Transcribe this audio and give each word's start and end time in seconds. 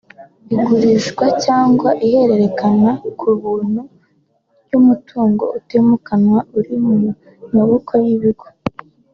igurishwa 0.55 1.25
cyangwa 1.43 1.89
ihererekanya 2.05 2.91
ku 3.19 3.29
buntu 3.41 3.81
ry’umutungo 4.65 5.43
utimukanwa 5.57 6.39
uri 6.57 6.75
mu 6.85 6.95
maboko 7.57 7.91
y’ibigo 8.05 8.45